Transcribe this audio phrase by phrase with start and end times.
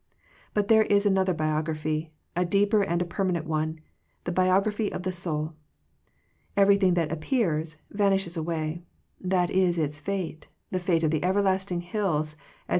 [0.55, 3.81] But there is another biography, a deeper and a permanent one,
[4.23, 5.53] the biography of the souL
[6.57, 8.81] Everything that appears van ishes away:
[9.23, 12.33] that is its fate, the fate of the everlasting hills as well as of the
[12.33, 12.67] vapor that caps them.